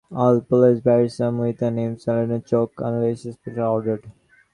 All 0.11 0.41
police 0.41 0.79
barrels 0.79 1.17
come 1.17 1.37
with 1.37 1.61
an 1.61 1.77
Improved 1.77 2.01
Cylinder 2.01 2.39
choke 2.39 2.73
unless 2.79 3.19
special 3.21 3.67
ordered. 3.67 4.11